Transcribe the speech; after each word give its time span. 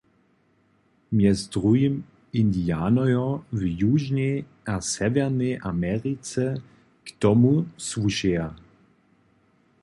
Mjez 1.15 1.41
druhim 1.55 1.99
Indianojo 2.33 3.27
w 3.53 3.61
Južnej 3.81 4.45
a 4.65 4.81
Sewjernej 4.81 5.59
Americe 5.61 6.43
k 7.05 7.11
tomu 7.19 7.65
słušeja. 7.77 8.55